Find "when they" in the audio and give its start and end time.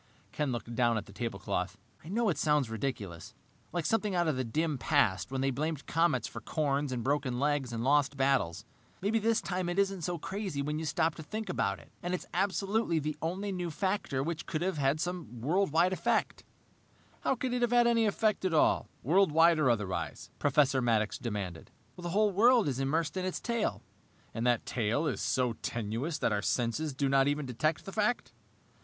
5.31-5.51